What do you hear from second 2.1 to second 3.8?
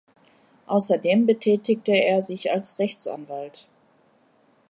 sich als Rechtsanwalt.